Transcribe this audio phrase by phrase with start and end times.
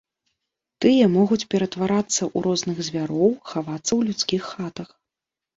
[0.85, 4.89] Тыя могуць ператварацца ў розных звяроў, хавацца ў людскіх хатах.